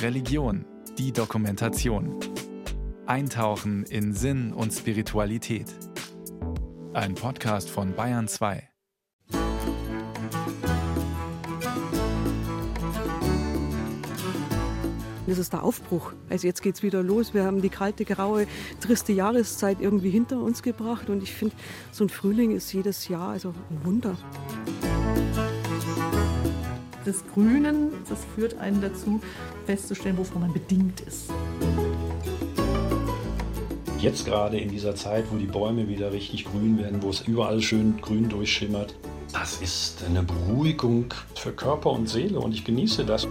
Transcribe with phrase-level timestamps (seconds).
[0.00, 0.64] Religion,
[0.98, 2.18] die Dokumentation.
[3.06, 5.66] Eintauchen in Sinn und Spiritualität.
[6.92, 8.68] Ein Podcast von Bayern 2.
[15.26, 16.12] Das ist der Aufbruch.
[16.28, 17.32] Also jetzt geht es wieder los.
[17.32, 18.46] Wir haben die kalte, graue,
[18.80, 21.08] triste Jahreszeit irgendwie hinter uns gebracht.
[21.08, 21.54] Und ich finde,
[21.90, 24.16] so ein Frühling ist jedes Jahr also ein Wunder.
[27.04, 29.20] Das Grünen, das führt einen dazu,
[29.66, 31.30] festzustellen, wovon man bedingt ist.
[33.98, 37.60] Jetzt gerade in dieser Zeit, wo die Bäume wieder richtig grün werden, wo es überall
[37.60, 38.94] schön grün durchschimmert,
[39.32, 43.26] das ist eine Beruhigung für Körper und Seele und ich genieße das.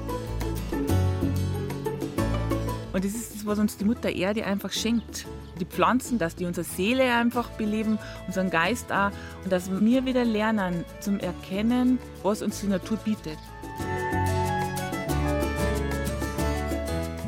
[2.93, 5.25] Und das ist das, was uns die Mutter Erde einfach schenkt.
[5.59, 9.11] Die Pflanzen, dass die unsere Seele einfach beleben, unseren Geist auch.
[9.43, 13.37] Und dass wir wieder lernen zum Erkennen, was uns die Natur bietet.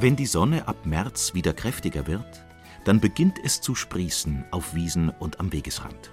[0.04, 2.44] Wenn die Sonne ab März wieder kräftiger wird,
[2.84, 6.12] dann beginnt es zu sprießen auf Wiesen und am Wegesrand.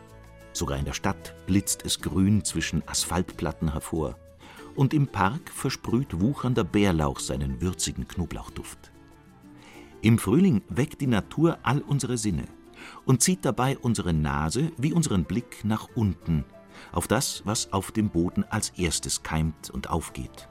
[0.52, 4.16] Sogar in der Stadt blitzt es grün zwischen Asphaltplatten hervor.
[4.76, 8.92] Und im Park versprüht wuchernder Bärlauch seinen würzigen Knoblauchduft.
[10.02, 12.44] Im Frühling weckt die Natur all unsere Sinne
[13.06, 16.44] und zieht dabei unsere Nase wie unseren Blick nach unten,
[16.92, 20.48] auf das, was auf dem Boden als erstes keimt und aufgeht.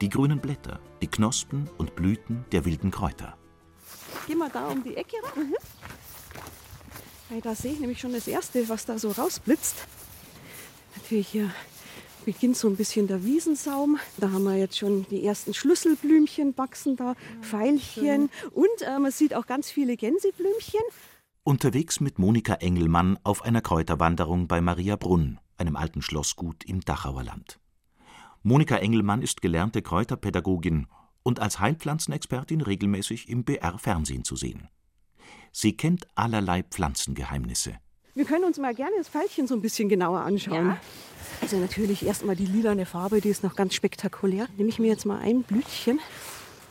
[0.00, 3.36] Die grünen Blätter, die Knospen und Blüten der wilden Kräuter.
[4.26, 5.16] Gehen wir da um die Ecke.
[5.36, 5.54] Mhm.
[7.28, 9.76] Weil da sehe ich nämlich schon das Erste, was da so rausblitzt.
[10.96, 11.50] Natürlich hier
[12.24, 13.98] beginnt so ein bisschen der Wiesensaum.
[14.16, 19.34] Da haben wir jetzt schon die ersten Schlüsselblümchen wachsen da, Veilchen und äh, man sieht
[19.34, 20.80] auch ganz viele Gänseblümchen.
[21.42, 27.22] Unterwegs mit Monika Engelmann auf einer Kräuterwanderung bei Maria Brunn, einem alten Schlossgut im Dachauer
[27.22, 27.60] Land.
[28.42, 30.86] Monika Engelmann ist gelernte Kräuterpädagogin
[31.22, 34.68] und als Heilpflanzenexpertin regelmäßig im BR-Fernsehen zu sehen.
[35.52, 37.74] Sie kennt allerlei Pflanzengeheimnisse.
[38.14, 40.68] Wir können uns mal gerne das Veilchen so ein bisschen genauer anschauen.
[40.68, 40.80] Ja.
[41.42, 44.48] Also natürlich erstmal die lilane Farbe, die ist noch ganz spektakulär.
[44.56, 46.00] Nehme ich mir jetzt mal ein Blütchen.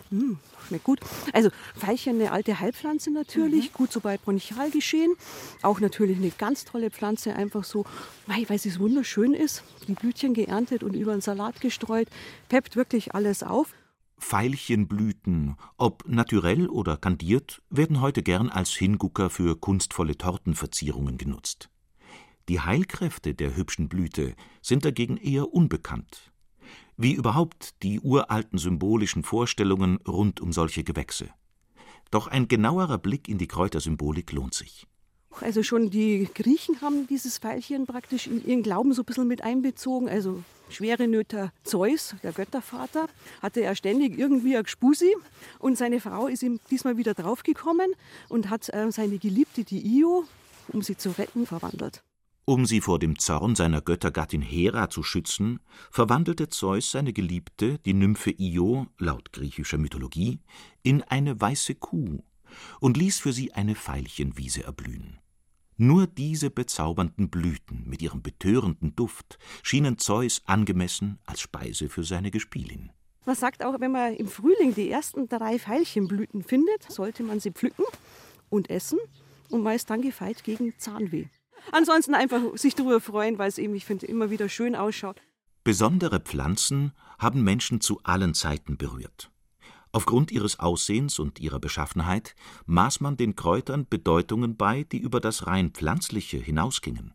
[0.09, 0.37] Mmh,
[0.69, 0.99] schmeckt gut.
[1.33, 3.73] Also Veilchen, eine alte Heilpflanze natürlich, mhm.
[3.73, 5.13] gut so bei Bronchialgeschehen.
[5.61, 7.85] Auch natürlich eine ganz tolle Pflanze, einfach so,
[8.25, 9.63] weil sie so wunderschön ist.
[9.87, 12.07] Die Blütchen geerntet und über einen Salat gestreut.
[12.47, 13.73] Peppt wirklich alles auf.
[14.21, 21.69] Veilchenblüten, ob naturell oder kandiert, werden heute gern als Hingucker für kunstvolle Tortenverzierungen genutzt.
[22.49, 26.28] Die Heilkräfte der hübschen Blüte sind dagegen eher unbekannt,
[26.99, 31.29] wie überhaupt die uralten symbolischen Vorstellungen rund um solche Gewächse.
[32.11, 34.85] Doch ein genauerer Blick in die Kräutersymbolik lohnt sich.
[35.39, 39.41] Also schon die Griechen haben dieses Pfeilchen praktisch in ihren Glauben so ein bisschen mit
[39.41, 40.09] einbezogen.
[40.09, 43.07] Also schwere Nöter Zeus, der Göttervater,
[43.41, 45.15] hatte er ständig irgendwie ein Gspusi
[45.59, 47.93] und seine Frau ist ihm diesmal wieder draufgekommen
[48.27, 50.25] und hat äh, seine Geliebte, die Io,
[50.73, 52.03] um sie zu retten, verwandelt.
[52.45, 55.59] Um sie vor dem Zorn seiner Göttergattin Hera zu schützen,
[55.91, 60.39] verwandelte Zeus seine Geliebte, die Nymphe Io, laut griechischer Mythologie,
[60.81, 62.23] in eine weiße Kuh
[62.79, 65.19] und ließ für sie eine Veilchenwiese erblühen.
[65.77, 72.31] Nur diese bezaubernden Blüten mit ihrem betörenden Duft schienen Zeus angemessen als Speise für seine
[72.31, 72.91] Gespielin.
[73.25, 77.51] Man sagt auch, wenn man im Frühling die ersten drei Veilchenblüten findet, sollte man sie
[77.51, 77.85] pflücken
[78.49, 78.99] und essen
[79.51, 81.27] und meist dann gefeit gegen Zahnweh.
[81.71, 85.21] Ansonsten einfach sich darüber freuen, weil es eben, ich finde, immer wieder schön ausschaut.
[85.63, 89.31] Besondere Pflanzen haben Menschen zu allen Zeiten berührt.
[89.91, 95.47] Aufgrund ihres Aussehens und ihrer Beschaffenheit maß man den Kräutern Bedeutungen bei, die über das
[95.47, 97.13] rein Pflanzliche hinausgingen.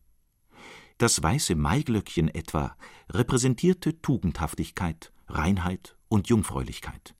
[0.98, 2.76] Das weiße Maiglöckchen etwa
[3.10, 7.14] repräsentierte Tugendhaftigkeit, Reinheit und Jungfräulichkeit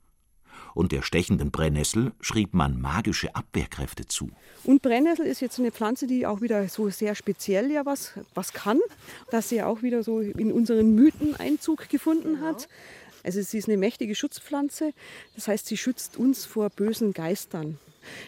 [0.75, 4.31] und der stechenden Brennnessel schrieb man magische Abwehrkräfte zu.
[4.65, 8.53] Und Brennnessel ist jetzt eine Pflanze, die auch wieder so sehr speziell ja was, was
[8.53, 8.81] kann,
[9.31, 12.69] dass sie auch wieder so in unseren Mythen Einzug gefunden hat.
[13.23, 14.93] Also sie ist eine mächtige Schutzpflanze,
[15.35, 17.79] das heißt, sie schützt uns vor bösen Geistern.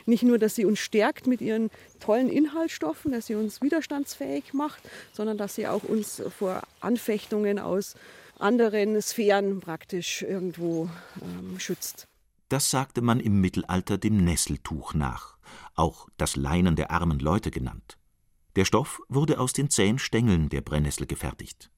[0.07, 4.83] Nicht nur, dass sie uns stärkt mit ihren tollen Inhaltsstoffen, dass sie uns widerstandsfähig macht,
[5.13, 7.95] sondern dass sie auch uns vor Anfechtungen aus
[8.39, 10.89] anderen Sphären praktisch irgendwo
[11.21, 12.07] ähm, schützt.
[12.49, 15.37] Das sagte man im Mittelalter dem Nesseltuch nach,
[15.75, 17.99] auch das Leinen der armen Leute genannt.
[18.55, 21.71] Der Stoff wurde aus den zähen Stängeln der Brennnessel gefertigt.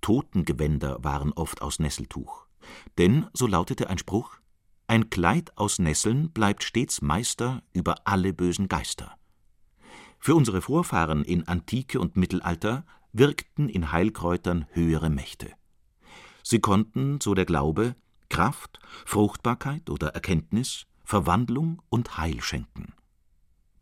[0.00, 2.46] Totengewänder waren oft aus Nesseltuch.
[2.98, 4.38] Denn, so lautete ein Spruch,
[4.86, 9.16] ein Kleid aus Nesseln bleibt stets Meister über alle bösen Geister.
[10.18, 15.50] Für unsere Vorfahren in Antike und Mittelalter wirkten in Heilkräutern höhere Mächte.
[16.42, 17.94] Sie konnten, so der Glaube,
[18.32, 22.94] Kraft, Fruchtbarkeit oder Erkenntnis, Verwandlung und Heil schenken.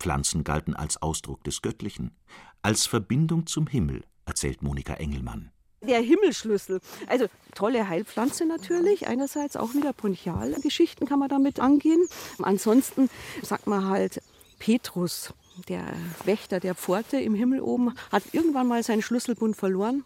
[0.00, 2.16] Pflanzen galten als Ausdruck des Göttlichen,
[2.60, 5.52] als Verbindung zum Himmel, erzählt Monika Engelmann.
[5.82, 6.80] Der Himmelschlüssel.
[7.06, 9.06] Also tolle Heilpflanze natürlich.
[9.06, 12.04] Einerseits auch wieder Bronchialgeschichten kann man damit angehen.
[12.42, 13.08] Ansonsten
[13.42, 14.20] sagt man halt
[14.58, 15.32] Petrus,
[15.68, 15.84] der
[16.24, 20.02] Wächter der Pforte im Himmel oben, hat irgendwann mal seinen Schlüsselbund verloren.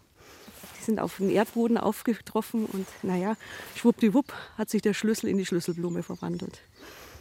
[0.85, 3.35] Sind auf den Erdboden aufgetroffen und naja,
[3.75, 6.61] schwuppdiwupp hat sich der Schlüssel in die Schlüsselblume verwandelt.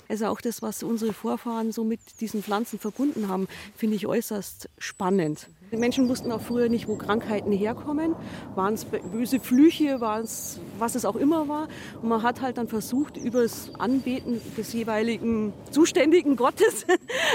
[0.08, 4.68] Also auch das, was unsere Vorfahren so mit diesen Pflanzen verbunden haben, finde ich äußerst
[4.78, 5.48] spannend.
[5.74, 8.14] Die Menschen wussten auch früher nicht, wo Krankheiten herkommen.
[8.54, 11.66] Waren es böse Flüche, waren es was es auch immer war.
[12.00, 16.86] Und man hat halt dann versucht, über das Anbeten des jeweiligen zuständigen Gottes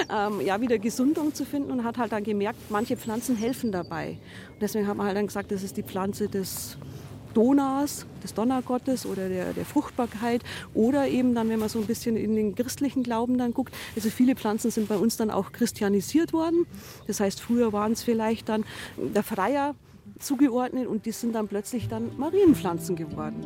[0.09, 4.17] ähm, ja, wieder Gesundung zu finden und hat halt dann gemerkt, manche Pflanzen helfen dabei.
[4.53, 6.77] Und deswegen hat man halt dann gesagt, das ist die Pflanze des
[7.33, 10.43] Donas, des Donnergottes oder der, der Fruchtbarkeit
[10.73, 14.09] oder eben dann, wenn man so ein bisschen in den christlichen Glauben dann guckt, also
[14.09, 16.65] viele Pflanzen sind bei uns dann auch christianisiert worden.
[17.07, 18.65] Das heißt, früher waren es vielleicht dann
[18.97, 19.75] der Freier
[20.19, 23.45] zugeordnet und die sind dann plötzlich dann Marienpflanzen geworden.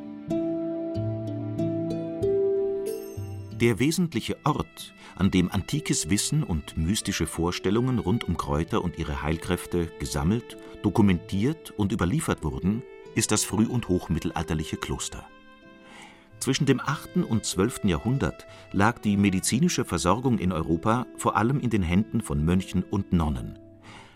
[3.61, 9.21] Der wesentliche Ort, an dem antikes Wissen und mystische Vorstellungen rund um Kräuter und ihre
[9.21, 12.83] Heilkräfte gesammelt, dokumentiert und überliefert wurden,
[13.15, 15.25] ist das früh- und hochmittelalterliche Kloster.
[16.39, 17.17] Zwischen dem 8.
[17.29, 17.85] und 12.
[17.85, 23.13] Jahrhundert lag die medizinische Versorgung in Europa vor allem in den Händen von Mönchen und
[23.13, 23.57] Nonnen.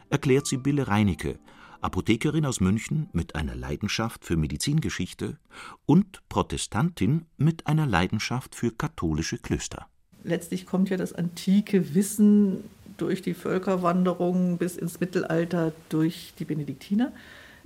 [0.09, 1.39] Erklärt Sibylle Reinecke,
[1.79, 5.37] Apothekerin aus München mit einer Leidenschaft für Medizingeschichte
[5.85, 9.87] und Protestantin mit einer Leidenschaft für katholische Klöster.
[10.23, 12.63] Letztlich kommt ja das antike Wissen
[12.97, 17.13] durch die Völkerwanderung bis ins Mittelalter durch die Benediktiner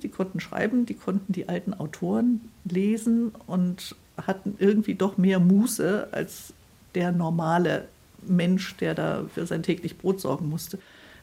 [0.03, 6.09] die konnten schreiben, die konnten die alten Autoren lesen und hatten irgendwie doch mehr Muße
[6.11, 6.53] als
[6.95, 7.87] der normale
[8.23, 10.79] Mensch, der da für sein täglich Brot sorgen musste,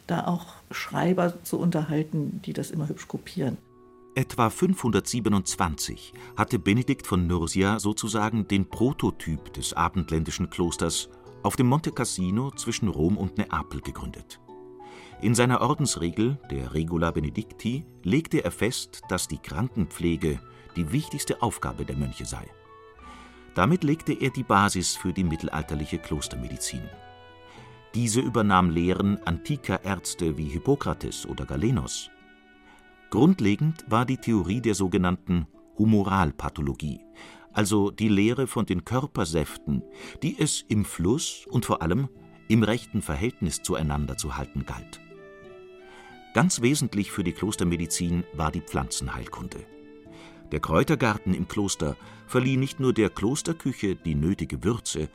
[0.07, 3.59] da auch Schreiber zu unterhalten, die das immer hübsch kopieren.
[4.15, 11.09] Etwa 527 hatte Benedikt von Nursia sozusagen den Prototyp des abendländischen Klosters
[11.43, 14.41] auf dem Monte Cassino zwischen Rom und Neapel gegründet.
[15.21, 20.39] In seiner Ordensregel, der Regula Benedicti, legte er fest, dass die Krankenpflege
[20.77, 22.47] die wichtigste Aufgabe der Mönche sei.
[23.57, 26.83] Damit legte er die Basis für die mittelalterliche Klostermedizin.
[27.97, 32.11] Diese übernahm Lehren antiker Ärzte wie Hippokrates oder Galenos.
[33.11, 35.49] Grundlegend war die Theorie der sogenannten
[35.79, 37.01] Humoralpathologie,
[37.53, 39.83] also die Lehre von den Körpersäften,
[40.23, 42.09] die es im Fluss und vor allem
[42.47, 45.01] im rechten Verhältnis zueinander zu halten galt.
[46.39, 49.59] Ganz wesentlich für die Klostermedizin war die Pflanzenheilkunde.
[50.53, 51.97] Der Kräutergarten im Kloster
[52.29, 55.09] verlieh nicht nur der Klosterküche die nötige Würze,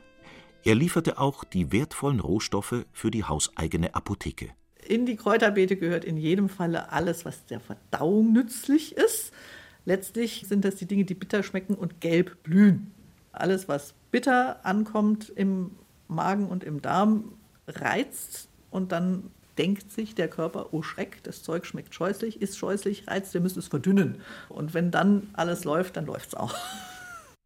[0.64, 4.50] er lieferte auch die wertvollen Rohstoffe für die hauseigene Apotheke.
[4.86, 9.32] In die Kräuterbeete gehört in jedem Falle alles, was der Verdauung nützlich ist.
[9.86, 12.92] Letztlich sind das die Dinge, die bitter schmecken und gelb blühen.
[13.32, 15.70] Alles, was bitter ankommt im
[16.06, 17.32] Magen und im Darm,
[17.66, 23.08] reizt und dann denkt sich der Körper, oh Schreck, das Zeug schmeckt scheußlich, ist scheußlich,
[23.08, 24.20] reizt, wir müssen es verdünnen.
[24.48, 26.54] Und wenn dann alles läuft, dann läuft es auch.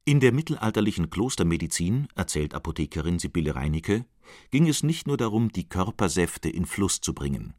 [0.05, 4.07] In der mittelalterlichen Klostermedizin, erzählt Apothekerin Sibylle Reinecke,
[4.51, 7.55] ging es nicht nur darum, die Körpersäfte in Fluss zu bringen.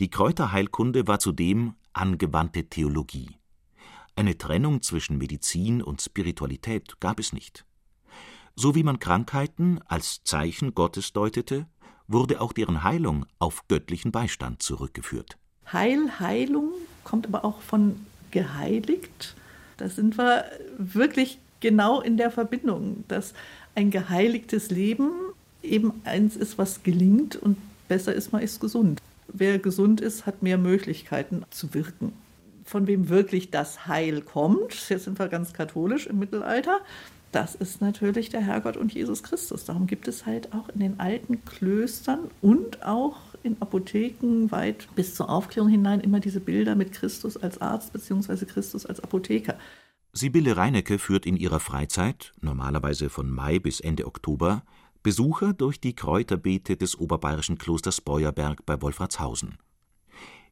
[0.00, 3.36] Die Kräuterheilkunde war zudem angewandte Theologie.
[4.16, 7.64] Eine Trennung zwischen Medizin und Spiritualität gab es nicht.
[8.56, 11.66] So wie man Krankheiten als Zeichen Gottes deutete,
[12.08, 15.36] wurde auch deren Heilung auf göttlichen Beistand zurückgeführt.
[15.72, 16.70] Heil, Heilung
[17.04, 19.34] kommt aber auch von geheiligt.
[19.76, 20.44] Da sind wir
[20.78, 23.34] wirklich genau in der Verbindung, dass
[23.74, 25.10] ein geheiligtes Leben
[25.62, 27.56] eben eins ist, was gelingt und
[27.88, 29.00] besser ist, man ist gesund.
[29.28, 32.12] Wer gesund ist, hat mehr Möglichkeiten zu wirken.
[32.64, 36.80] Von wem wirklich das Heil kommt, jetzt sind wir ganz katholisch im Mittelalter,
[37.32, 39.64] das ist natürlich der Herrgott und Jesus Christus.
[39.64, 45.14] Darum gibt es halt auch in den alten Klöstern und auch in Apotheken weit bis
[45.14, 48.46] zur Aufklärung hinein immer diese Bilder mit Christus als Arzt bzw.
[48.46, 49.58] Christus als Apotheker.
[50.12, 54.62] Sibylle Reinecke führt in ihrer Freizeit, normalerweise von Mai bis Ende Oktober,
[55.02, 59.58] Besucher durch die Kräuterbeete des oberbayerischen Klosters Beuerberg bei Wolfratshausen.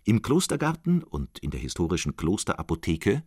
[0.04, 3.22] Im Klostergarten und in der historischen Klosterapotheke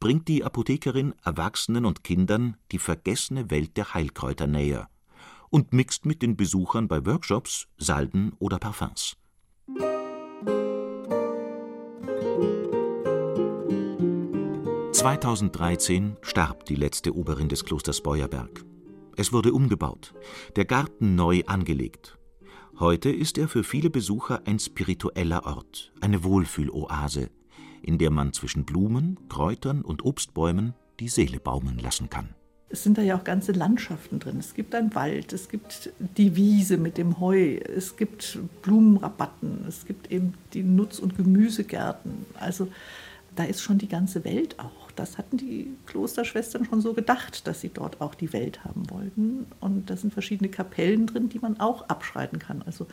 [0.00, 4.88] bringt die Apothekerin Erwachsenen und Kindern die vergessene Welt der Heilkräuter näher
[5.50, 9.16] und mixt mit den Besuchern bei Workshops Salben oder Parfums.
[14.92, 18.64] 2013 starb die letzte Oberin des Klosters Beuerberg.
[19.16, 20.14] Es wurde umgebaut,
[20.56, 22.18] der Garten neu angelegt.
[22.80, 27.30] Heute ist er für viele Besucher ein spiritueller Ort, eine Wohlfühloase,
[27.86, 32.30] in der man zwischen Blumen, Kräutern und Obstbäumen die Seele baumeln lassen kann.
[32.68, 34.38] Es sind da ja auch ganze Landschaften drin.
[34.40, 39.86] Es gibt einen Wald, es gibt die Wiese mit dem Heu, es gibt Blumenrabatten, es
[39.86, 42.26] gibt eben die Nutz- und Gemüsegärten.
[42.40, 42.66] Also
[43.36, 44.90] da ist schon die ganze Welt auch.
[44.96, 49.46] Das hatten die Klosterschwestern schon so gedacht, dass sie dort auch die Welt haben wollten.
[49.60, 52.62] Und da sind verschiedene Kapellen drin, die man auch abschreiten kann.
[52.62, 52.88] Also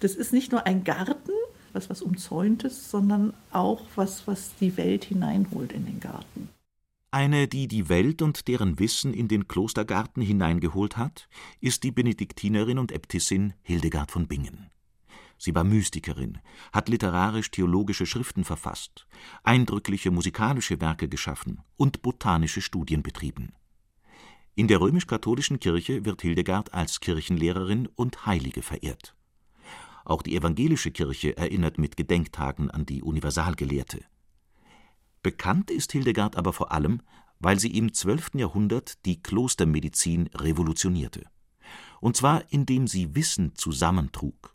[0.00, 1.32] das ist nicht nur ein Garten,
[1.76, 6.48] was was umzäuntes, sondern auch was, was die Welt hineinholt in den Garten.
[7.10, 11.28] Eine, die die Welt und deren Wissen in den Klostergarten hineingeholt hat,
[11.60, 14.70] ist die Benediktinerin und Äbtissin Hildegard von Bingen.
[15.38, 16.38] Sie war Mystikerin,
[16.72, 19.06] hat literarisch-theologische Schriften verfasst,
[19.44, 23.52] eindrückliche musikalische Werke geschaffen und botanische Studien betrieben.
[24.54, 29.15] In der römisch-katholischen Kirche wird Hildegard als Kirchenlehrerin und Heilige verehrt.
[30.06, 34.04] Auch die evangelische Kirche erinnert mit Gedenktagen an die Universalgelehrte.
[35.20, 37.02] Bekannt ist Hildegard aber vor allem,
[37.40, 38.34] weil sie im 12.
[38.34, 41.24] Jahrhundert die Klostermedizin revolutionierte.
[42.00, 44.54] Und zwar indem sie Wissen zusammentrug.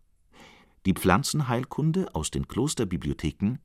[0.85, 3.57] Die Pflanzenheilkunde aus den Klosterbibliotheken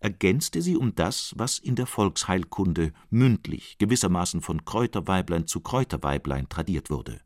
[0.00, 6.90] ergänzte sie um das, was in der Volksheilkunde mündlich gewissermaßen von Kräuterweiblein zu Kräuterweiblein tradiert
[6.90, 7.20] wurde: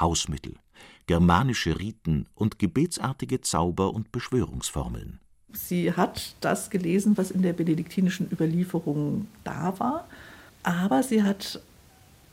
[0.00, 0.58] Hausmittel,
[1.06, 5.20] germanische Riten und gebetsartige Zauber und Beschwörungsformeln.
[5.52, 10.08] Sie hat das gelesen, was in der benediktinischen Überlieferung da war,
[10.62, 11.60] aber sie hat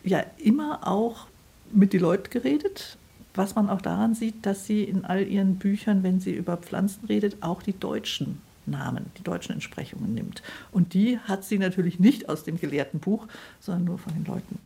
[0.03, 1.27] ja immer auch
[1.71, 2.97] mit den Leuten geredet,
[3.33, 7.05] was man auch daran sieht, dass sie in all ihren Büchern, wenn sie über Pflanzen
[7.05, 10.41] redet, auch die deutschen Namen, die deutschen Entsprechungen nimmt.
[10.71, 13.27] Und die hat sie natürlich nicht aus dem gelehrten Buch,
[13.59, 14.59] sondern nur von den Leuten.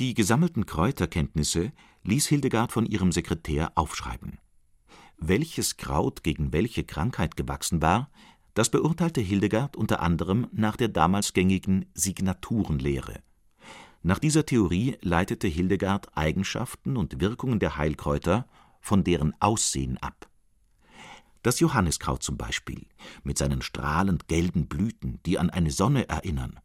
[0.00, 1.70] Die gesammelten Kräuterkenntnisse
[2.02, 4.38] ließ Hildegard von ihrem Sekretär aufschreiben.
[5.18, 8.10] Welches Kraut gegen welche Krankheit gewachsen war,
[8.54, 13.22] das beurteilte Hildegard unter anderem nach der damals gängigen Signaturenlehre.
[14.02, 18.48] Nach dieser Theorie leitete Hildegard Eigenschaften und Wirkungen der Heilkräuter
[18.80, 20.28] von deren Aussehen ab.
[21.42, 22.88] Das Johanniskraut zum Beispiel,
[23.22, 26.58] mit seinen strahlend gelben Blüten, die an eine Sonne erinnern.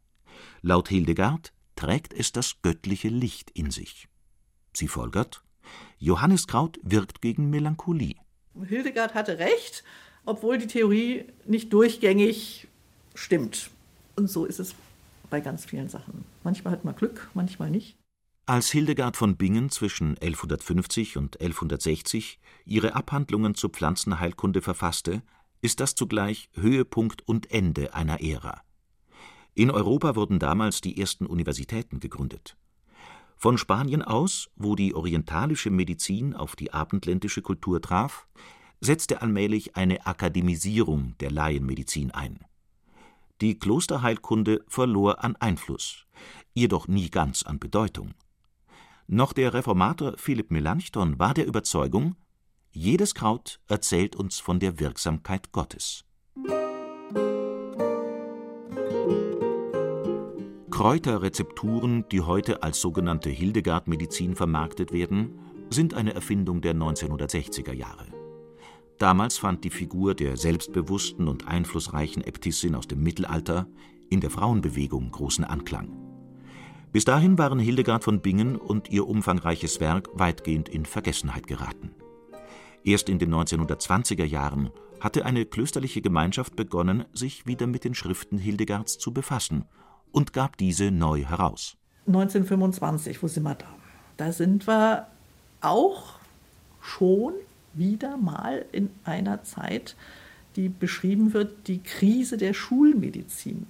[0.62, 4.06] Laut Hildegard trägt es das göttliche Licht in sich.
[4.74, 5.42] Sie folgert,
[5.98, 8.16] Johanniskraut wirkt gegen Melancholie.
[8.68, 9.82] Hildegard hatte recht,
[10.26, 12.68] obwohl die Theorie nicht durchgängig
[13.14, 13.70] stimmt.
[14.14, 14.74] Und so ist es
[15.30, 16.26] bei ganz vielen Sachen.
[16.44, 17.96] Manchmal hat man Glück, manchmal nicht.
[18.44, 25.22] Als Hildegard von Bingen zwischen 1150 und 1160 ihre Abhandlungen zur Pflanzenheilkunde verfasste,
[25.62, 28.62] ist das zugleich Höhepunkt und Ende einer Ära.
[29.54, 32.56] In Europa wurden damals die ersten Universitäten gegründet.
[33.36, 38.26] Von Spanien aus, wo die orientalische Medizin auf die abendländische Kultur traf,
[38.80, 42.44] setzte allmählich eine Akademisierung der Laienmedizin ein.
[43.40, 46.06] Die Klosterheilkunde verlor an Einfluss,
[46.52, 48.12] jedoch nie ganz an Bedeutung.
[49.06, 52.16] Noch der Reformator Philipp Melanchthon war der Überzeugung,
[52.70, 56.04] jedes Kraut erzählt uns von der Wirksamkeit Gottes.
[60.80, 68.06] Kräuterrezepturen, die heute als sogenannte Hildegard-Medizin vermarktet werden, sind eine Erfindung der 1960er Jahre.
[68.96, 73.68] Damals fand die Figur der selbstbewussten und einflussreichen Äbtissin aus dem Mittelalter
[74.08, 75.90] in der Frauenbewegung großen Anklang.
[76.92, 81.90] Bis dahin waren Hildegard von Bingen und ihr umfangreiches Werk weitgehend in Vergessenheit geraten.
[82.84, 88.38] Erst in den 1920er Jahren hatte eine klösterliche Gemeinschaft begonnen, sich wieder mit den Schriften
[88.38, 89.66] Hildegards zu befassen
[90.12, 91.76] und gab diese neu heraus.
[92.06, 93.66] 1925, wo sind wir da?
[94.16, 95.06] Da sind wir
[95.60, 96.14] auch
[96.80, 97.34] schon
[97.72, 99.96] wieder mal in einer Zeit,
[100.56, 103.66] die beschrieben wird, die Krise der Schulmedizin.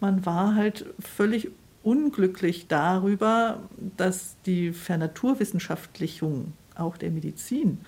[0.00, 1.50] Man war halt völlig
[1.82, 3.58] unglücklich darüber,
[3.96, 7.78] dass die Vernaturwissenschaftlichung auch der Medizin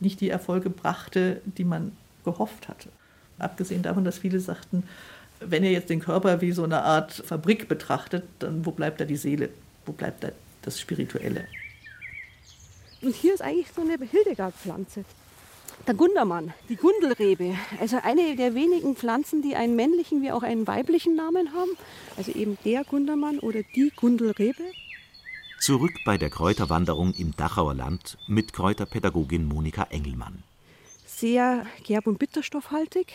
[0.00, 1.92] nicht die Erfolge brachte, die man
[2.24, 2.88] gehofft hatte.
[3.38, 4.84] Abgesehen davon, dass viele sagten,
[5.46, 9.04] wenn ihr jetzt den Körper wie so eine Art Fabrik betrachtet, dann wo bleibt da
[9.04, 9.50] die Seele?
[9.86, 10.28] Wo bleibt da
[10.62, 11.46] das Spirituelle?
[13.02, 15.04] Und hier ist eigentlich so eine Hildegard-Pflanze.
[15.86, 20.68] Der Gundermann, die Gundelrebe, also eine der wenigen Pflanzen, die einen männlichen wie auch einen
[20.68, 21.70] weiblichen Namen haben.
[22.16, 24.62] Also eben der Gundermann oder die Gundelrebe.
[25.58, 30.44] Zurück bei der Kräuterwanderung im Dachauer Land mit Kräuterpädagogin Monika Engelmann.
[31.04, 33.12] Sehr gerb- und bitterstoffhaltig,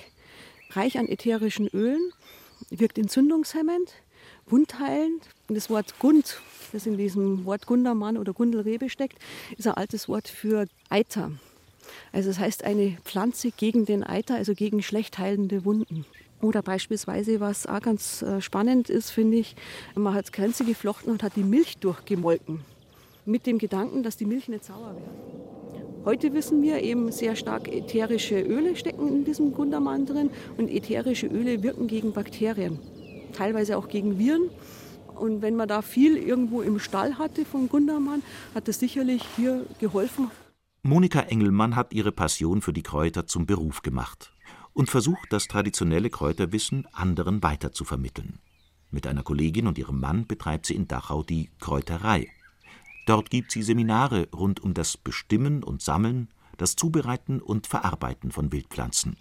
[0.71, 2.11] reich an ätherischen Ölen,
[2.69, 3.93] wirkt entzündungshemmend,
[4.47, 5.29] wundheilend.
[5.47, 6.39] Und das Wort Gund,
[6.71, 9.17] das in diesem Wort Gundermann oder Gundelrebe steckt,
[9.57, 11.31] ist ein altes Wort für Eiter.
[12.11, 16.05] Also das heißt eine Pflanze gegen den Eiter, also gegen schlecht heilende Wunden.
[16.41, 19.55] Oder beispielsweise, was auch ganz äh, spannend ist, finde ich,
[19.95, 22.61] man hat Grenze geflochten und hat die Milch durchgemolken.
[23.25, 25.96] Mit dem Gedanken, dass die Milch nicht sauer wird.
[26.07, 31.27] Heute wissen wir eben sehr stark ätherische Öle stecken in diesem Gundermann drin und ätherische
[31.27, 32.79] Öle wirken gegen Bakterien,
[33.33, 34.49] teilweise auch gegen Viren.
[35.15, 38.23] Und wenn man da viel irgendwo im Stall hatte von Gundermann,
[38.55, 40.31] hat das sicherlich hier geholfen.
[40.81, 44.31] Monika Engelmann hat ihre Passion für die Kräuter zum Beruf gemacht
[44.71, 48.39] und versucht, das traditionelle Kräuterwissen anderen weiter zu vermitteln.
[48.91, 52.29] Mit einer Kollegin und ihrem Mann betreibt sie in Dachau die Kräuterei.
[53.07, 58.51] Dort gibt sie Seminare rund um das Bestimmen und Sammeln, das Zubereiten und Verarbeiten von
[58.51, 59.15] Wildpflanzen.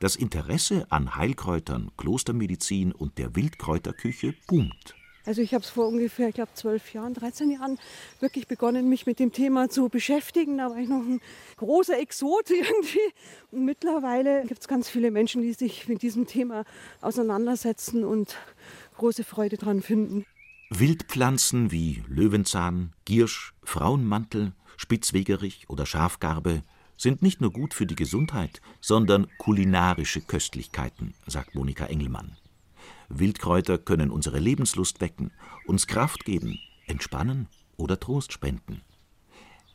[0.00, 4.94] Das Interesse an Heilkräutern, Klostermedizin und der Wildkräuterküche boomt.
[5.26, 7.78] Also ich habe es vor ungefähr, ich glaube, zwölf Jahren, 13 Jahren
[8.18, 10.56] wirklich begonnen, mich mit dem Thema zu beschäftigen.
[10.56, 11.20] Da war ich noch ein
[11.58, 13.12] großer Exot irgendwie.
[13.50, 16.64] Und mittlerweile gibt es ganz viele Menschen, die sich mit diesem Thema
[17.02, 18.38] auseinandersetzen und
[18.96, 20.24] große Freude dran finden.
[20.70, 26.62] Wildpflanzen wie Löwenzahn, Giersch, Frauenmantel, Spitzwegerich oder Schafgarbe
[26.98, 32.36] sind nicht nur gut für die Gesundheit, sondern kulinarische Köstlichkeiten, sagt Monika Engelmann.
[33.08, 35.30] Wildkräuter können unsere Lebenslust wecken,
[35.66, 37.48] uns Kraft geben, entspannen
[37.78, 38.82] oder Trost spenden.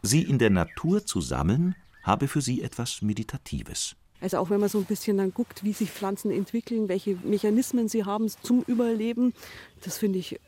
[0.04, 3.96] Sie in der Natur zu sammeln, habe für sie etwas Meditatives.
[4.22, 7.88] Also auch wenn man so ein bisschen dann guckt, wie sich Pflanzen entwickeln, welche Mechanismen
[7.88, 9.34] sie haben zum Überleben,
[9.82, 10.40] das finde ich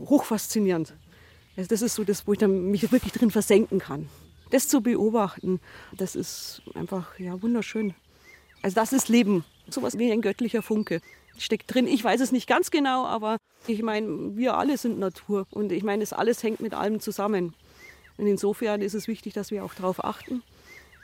[0.00, 0.94] hochfaszinierend.
[1.56, 4.08] Also das ist so das, wo ich dann mich wirklich drin versenken kann.
[4.50, 5.60] Das zu beobachten,
[5.96, 7.94] das ist einfach ja wunderschön.
[8.62, 11.00] Also das ist Leben, sowas wie ein göttlicher Funke
[11.38, 11.86] steckt drin.
[11.86, 15.82] Ich weiß es nicht ganz genau, aber ich meine, wir alle sind Natur und ich
[15.82, 17.54] meine, das alles hängt mit allem zusammen.
[18.16, 20.42] Und insofern ist es wichtig, dass wir auch darauf achten,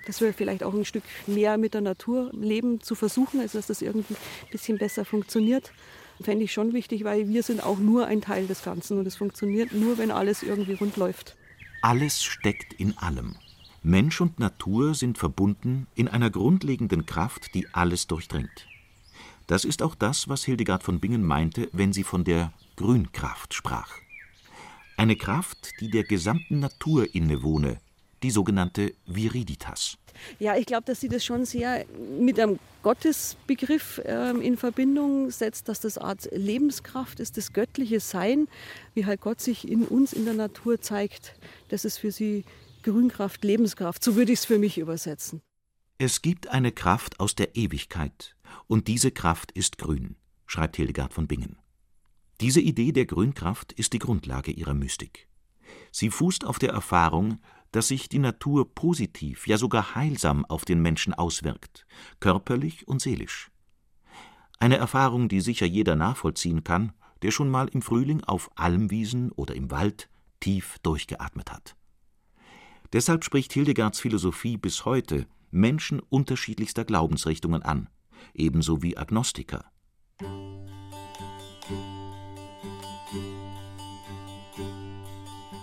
[0.06, 3.66] dass wir vielleicht auch ein Stück mehr mit der Natur leben zu versuchen, also dass
[3.66, 5.72] das irgendwie ein bisschen besser funktioniert.
[6.20, 9.16] Fände ich schon wichtig, weil wir sind auch nur ein Teil des Ganzen und es
[9.16, 11.36] funktioniert nur, wenn alles irgendwie rund läuft.
[11.80, 13.36] Alles steckt in allem.
[13.82, 18.68] Mensch und Natur sind verbunden in einer grundlegenden Kraft, die alles durchdringt.
[19.48, 23.90] Das ist auch das, was Hildegard von Bingen meinte, wenn sie von der Grünkraft sprach.
[24.96, 27.80] Eine Kraft, die der gesamten Natur innewohne,
[28.22, 29.98] die sogenannte Viriditas.
[30.38, 31.84] Ja, ich glaube, dass sie das schon sehr
[32.18, 38.48] mit einem Gottesbegriff äh, in Verbindung setzt, dass das Art Lebenskraft ist, das göttliche Sein,
[38.94, 41.34] wie halt Gott sich in uns in der Natur zeigt.
[41.68, 42.44] Das ist für sie
[42.82, 44.02] Grünkraft, Lebenskraft.
[44.02, 45.40] So würde ich es für mich übersetzen.
[45.98, 48.34] Es gibt eine Kraft aus der Ewigkeit,
[48.66, 51.58] und diese Kraft ist grün, schreibt Hildegard von Bingen.
[52.40, 55.28] Diese Idee der Grünkraft ist die Grundlage ihrer Mystik.
[55.92, 57.38] Sie fußt auf der Erfahrung,
[57.72, 61.86] dass sich die Natur positiv, ja sogar heilsam auf den Menschen auswirkt,
[62.20, 63.50] körperlich und seelisch.
[64.58, 69.54] Eine Erfahrung, die sicher jeder nachvollziehen kann, der schon mal im Frühling auf Almwiesen oder
[69.56, 70.08] im Wald
[70.38, 71.76] tief durchgeatmet hat.
[72.92, 77.88] Deshalb spricht Hildegards Philosophie bis heute Menschen unterschiedlichster Glaubensrichtungen an,
[78.34, 79.71] ebenso wie Agnostiker.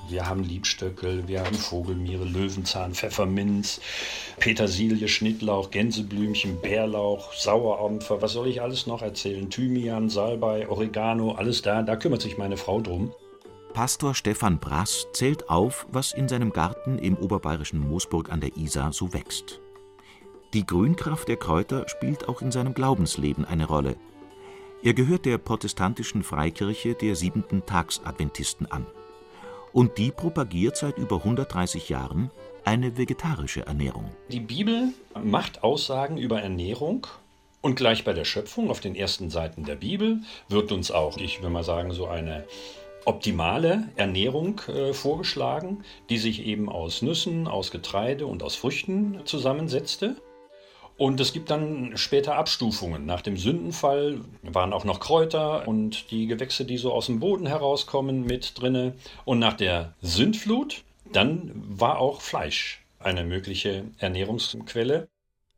[0.10, 3.80] Wir haben Liebstöckel, wir haben Vogelmiere, Löwenzahn, Pfefferminz,
[4.40, 9.50] Petersilie, Schnittlauch, Gänseblümchen, Bärlauch, Sauerampfer, was soll ich alles noch erzählen?
[9.50, 13.14] Thymian, Salbei, Oregano, alles da, da kümmert sich meine Frau drum.
[13.74, 18.92] Pastor Stefan Brass zählt auf, was in seinem Garten im oberbayerischen Moosburg an der Isar
[18.94, 19.60] so wächst.
[20.54, 23.96] Die Grünkraft der Kräuter spielt auch in seinem Glaubensleben eine Rolle.
[24.82, 28.88] Er gehört der protestantischen Freikirche der Siebenten Tagsadventisten an.
[29.74, 32.32] Und die propagiert seit über 130 Jahren
[32.66, 34.12] eine vegetarische Ernährung.
[34.30, 34.90] Die Bibel
[35.24, 37.08] macht Aussagen über Ernährung
[37.62, 41.42] und gleich bei der Schöpfung auf den ersten Seiten der Bibel wird uns auch, ich
[41.42, 42.46] will mal sagen, so eine
[43.06, 50.16] optimale Ernährung äh, vorgeschlagen, die sich eben aus Nüssen, aus Getreide und aus Früchten zusammensetzte.
[51.00, 53.06] Und es gibt dann später Abstufungen.
[53.06, 57.46] Nach dem Sündenfall waren auch noch Kräuter und die Gewächse, die so aus dem Boden
[57.46, 58.96] herauskommen, mit drinne.
[59.24, 60.84] Und nach der Sündflut,
[61.14, 65.08] dann war auch Fleisch eine mögliche Ernährungsquelle.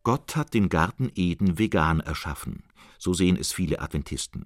[0.03, 2.61] Gott hat den Garten Eden vegan erschaffen.
[2.99, 4.45] So sehen es viele Adventisten.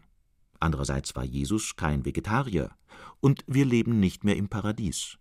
[0.62, 2.72] Andererseits war Jesus kein Vegetarier.
[3.20, 5.18] Und wir leben nicht mehr im Paradies.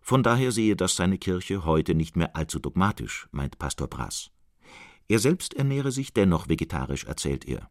[0.00, 4.30] Von daher sehe das seine Kirche heute nicht mehr allzu dogmatisch, meint Pastor Brass.
[5.08, 7.68] Er selbst ernähre sich dennoch vegetarisch, erzählt er.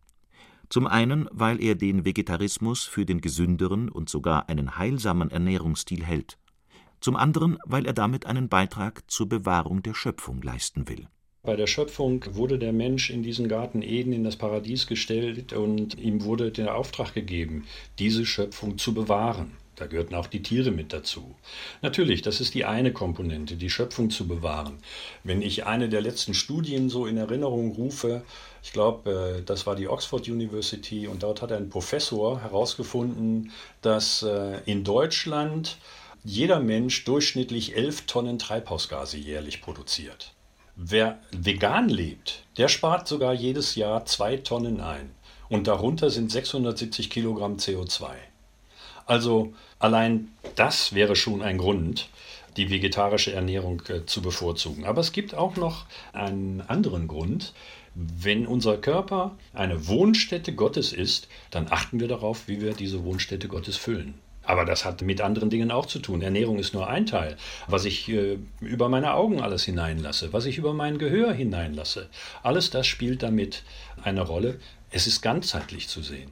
[0.70, 6.38] Zum einen, weil er den Vegetarismus für den gesünderen und sogar einen heilsamen Ernährungsstil hält,
[7.00, 11.08] zum anderen, weil er damit einen Beitrag zur Bewahrung der Schöpfung leisten will.
[11.42, 16.00] Bei der Schöpfung wurde der Mensch in diesen Garten Eden in das Paradies gestellt und
[16.00, 17.66] ihm wurde der Auftrag gegeben,
[18.00, 19.52] diese Schöpfung zu bewahren.
[19.76, 21.36] Da gehörten auch die Tiere mit dazu.
[21.82, 24.78] Natürlich, das ist die eine Komponente, die Schöpfung zu bewahren.
[25.24, 28.24] Wenn ich eine der letzten Studien so in Erinnerung rufe,
[28.62, 34.22] ich glaube, äh, das war die Oxford University und dort hat ein Professor herausgefunden, dass
[34.22, 35.78] äh, in Deutschland
[36.24, 40.34] jeder Mensch durchschnittlich 11 Tonnen Treibhausgase jährlich produziert.
[40.76, 45.12] Wer vegan lebt, der spart sogar jedes Jahr 2 Tonnen ein.
[45.50, 48.10] Und darunter sind 670 Kilogramm CO2.
[49.06, 52.10] Also allein das wäre schon ein Grund,
[52.58, 54.86] die vegetarische Ernährung äh, zu bevorzugen.
[54.86, 57.54] Aber es gibt auch noch einen anderen Grund.
[57.96, 63.48] Wenn unser Körper eine Wohnstätte Gottes ist, dann achten wir darauf, wie wir diese Wohnstätte
[63.48, 64.16] Gottes füllen.
[64.46, 66.22] Aber das hat mit anderen Dingen auch zu tun.
[66.22, 67.38] Ernährung ist nur ein Teil.
[67.68, 72.10] Was ich äh, über meine Augen alles hineinlasse, was ich über mein Gehör hineinlasse,
[72.42, 73.64] alles das spielt damit
[74.04, 74.60] eine Rolle.
[74.92, 76.32] Es ist ganzheitlich zu sehen.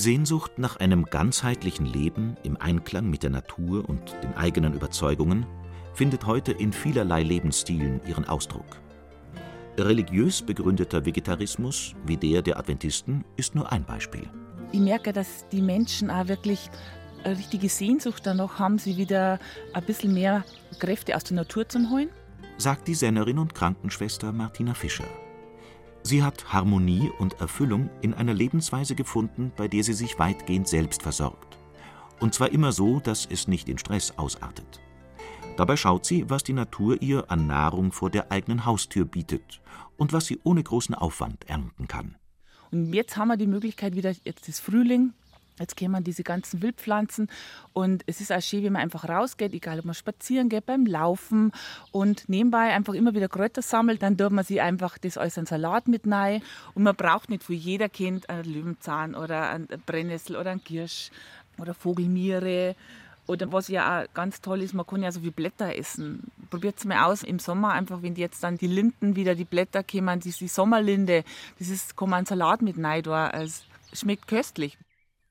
[0.00, 5.46] Sehnsucht nach einem ganzheitlichen Leben im Einklang mit der Natur und den eigenen Überzeugungen
[5.92, 8.80] findet heute in vielerlei Lebensstilen ihren Ausdruck.
[9.76, 14.28] Religiös begründeter Vegetarismus wie der der Adventisten ist nur ein Beispiel.
[14.72, 16.70] Ich merke, dass die Menschen auch wirklich
[17.22, 19.38] eine richtige Sehnsucht danach haben, sie wieder
[19.74, 20.44] ein bisschen mehr
[20.78, 22.08] Kräfte aus der Natur zu holen.
[22.56, 25.04] Sagt die Sennerin und Krankenschwester Martina Fischer.
[26.02, 31.02] Sie hat Harmonie und Erfüllung in einer Lebensweise gefunden, bei der sie sich weitgehend selbst
[31.02, 31.58] versorgt.
[32.20, 34.80] Und zwar immer so, dass es nicht in Stress ausartet.
[35.56, 39.60] Dabei schaut sie, was die Natur ihr an Nahrung vor der eigenen Haustür bietet
[39.96, 42.16] und was sie ohne großen Aufwand ernten kann.
[42.70, 45.12] Und jetzt haben wir die Möglichkeit wieder, jetzt ist Frühling,
[45.60, 47.28] Jetzt kämen diese ganzen Wildpflanzen
[47.74, 50.86] und es ist auch schön, wenn man einfach rausgeht, egal ob man spazieren geht, beim
[50.86, 51.52] Laufen
[51.92, 55.46] und nebenbei einfach immer wieder Kräuter sammelt, dann tut man sich einfach das als einen
[55.46, 56.42] Salat mit rein
[56.74, 61.10] und man braucht nicht für jeder Kind einen Löwenzahn oder einen Brennnessel oder einen Kirsch
[61.58, 62.74] oder Vogelmiere
[63.26, 66.32] oder was ja auch ganz toll ist, man kann ja so wie Blätter essen.
[66.50, 69.84] Probiert es mal aus im Sommer, einfach wenn jetzt dann die Linden wieder, die Blätter
[69.84, 71.22] kommen, die, die Sommerlinde,
[71.58, 74.78] das ist, kann man einen Salat mit rein Es schmeckt köstlich.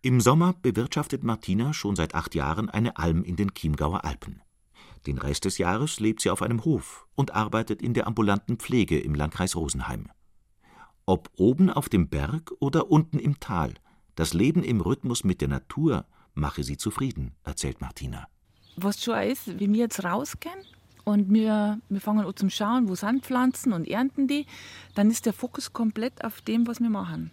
[0.02, 4.42] Im Sommer bewirtschaftet Martina schon seit acht Jahren eine Alm in den Chiemgauer Alpen.
[5.06, 8.98] Den Rest des Jahres lebt sie auf einem Hof und arbeitet in der ambulanten Pflege
[8.98, 10.10] im Landkreis Rosenheim.
[11.06, 13.74] Ob oben auf dem Berg oder unten im Tal,
[14.16, 18.26] das Leben im Rhythmus mit der Natur mache sie zufrieden, erzählt Martina.
[18.78, 20.60] Was schon ist, wie wir jetzt rausgehen
[21.04, 24.46] und wir, wir fangen an zum Schauen, wo sind Pflanzen und ernten die,
[24.96, 27.32] dann ist der Fokus komplett auf dem, was wir machen.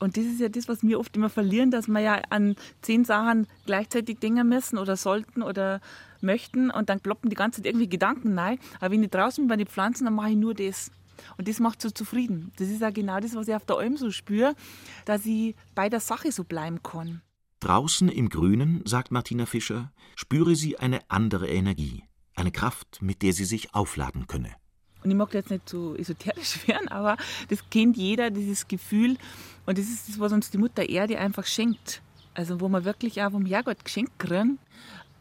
[0.00, 3.04] Und das ist ja das, was wir oft immer verlieren, dass wir ja an zehn
[3.04, 5.80] Sachen gleichzeitig denken müssen oder sollten oder
[6.22, 8.58] möchten und dann ploppen die ganze Zeit irgendwie Gedanken rein.
[8.80, 10.90] Aber wenn ich draußen bin bei den Pflanzen, dann mache ich nur das.
[11.36, 12.50] Und das macht so zufrieden.
[12.56, 14.54] Das ist ja genau das, was ich auf der Alm so spüre,
[15.04, 17.20] dass ich bei der Sache so bleiben kann.
[17.60, 23.34] Draußen im Grünen, sagt Martina Fischer, spüre sie eine andere Energie, eine Kraft, mit der
[23.34, 24.50] sie sich aufladen könne.
[25.02, 27.16] Und ich mag jetzt nicht so esoterisch werden, aber
[27.48, 29.16] das kennt jeder, dieses Gefühl.
[29.66, 32.02] Und das ist das, was uns die Mutter Erde einfach schenkt.
[32.34, 34.58] Also wo wir wirklich auch vom Herrgott geschenkt kriegen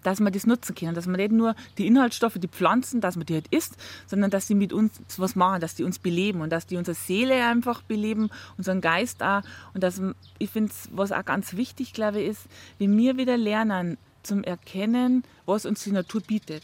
[0.04, 3.26] dass wir das nutzen können, dass wir nicht nur die Inhaltsstoffe, die Pflanzen, dass man
[3.26, 3.76] die halt isst,
[4.08, 6.96] sondern dass sie mit uns was machen, dass die uns beleben und dass die unsere
[6.96, 9.42] Seele einfach beleben, unseren Geist auch.
[9.74, 10.02] Und dass,
[10.38, 12.42] ich finde, was auch ganz wichtig, glaube ich, ist,
[12.78, 16.64] wenn wir wieder lernen zum Erkennen, was uns die Natur bietet,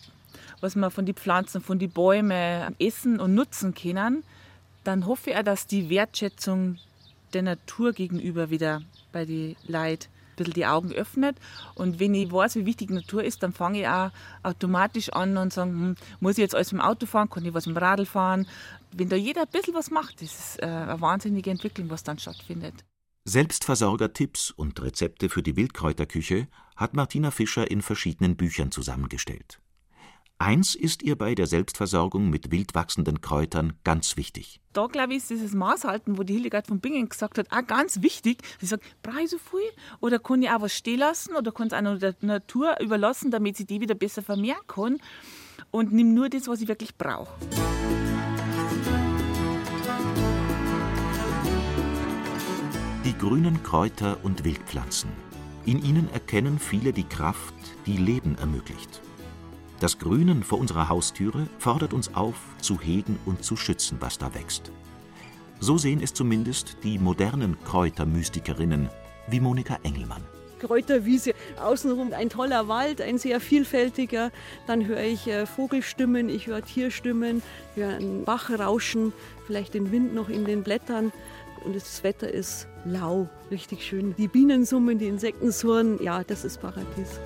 [0.62, 4.24] was wir von den Pflanzen, von den Bäumen essen und nutzen können,
[4.84, 6.78] dann hoffe ich auch, dass die Wertschätzung
[7.34, 11.38] der Natur gegenüber wieder bei den Leuten bisschen die Augen öffnet.
[11.76, 14.12] Und wenn ich weiß, wie wichtig Natur ist, dann fange ich auch
[14.43, 17.54] automatisch an und sage, hm, muss ich jetzt alles mit dem Auto fahren, kann ich
[17.54, 18.48] was mit dem Radl fahren?
[18.91, 22.19] Wenn da jeder ein bisschen was macht, das ist äh, eine wahnsinnige Entwicklung, was dann
[22.19, 22.74] stattfindet.
[23.26, 29.60] Selbstversorger-Tipps und Rezepte für die Wildkräuterküche hat Martina Fischer in verschiedenen Büchern zusammengestellt.
[30.38, 34.60] Eins ist ihr bei der Selbstversorgung mit wild wachsenden Kräutern ganz wichtig.
[34.74, 38.02] Da, glaube ich, ist dieses Maßhalten, wo die Hildegard von Bingen gesagt hat, auch ganz
[38.02, 38.41] wichtig.
[38.60, 39.62] Sie sagt, brauche so viel?
[40.02, 41.38] Oder kann ich auch was stehen lassen?
[41.38, 44.98] Oder kann es auch der Natur überlassen, damit sie die wieder besser vermehren kann?
[45.71, 47.32] Und nimm nur das, was ich wirklich brauche.
[53.06, 55.12] Die grünen Kräuter und Wildpflanzen.
[55.65, 59.02] In ihnen erkennen viele die Kraft, die Leben ermöglicht.
[59.86, 64.34] Das Grünen vor unserer Haustüre fordert uns auf, zu hegen und zu schützen, was da
[64.34, 64.71] wächst.
[65.60, 68.89] So sehen es zumindest die modernen Kräutermystikerinnen
[69.28, 70.24] wie Monika Engelmann.
[70.58, 74.32] Kräuterwiese, außenrum ein toller Wald, ein sehr vielfältiger.
[74.65, 77.43] Dann höre ich äh, Vogelstimmen, ich höre Tierstimmen,
[77.76, 79.13] höre einen Bach rauschen,
[79.45, 81.12] vielleicht den Wind noch in den Blättern.
[81.63, 84.15] Und das Wetter ist lau, richtig schön.
[84.17, 87.19] Die Bienen summen, die Insekten surren, ja, das ist Paradies.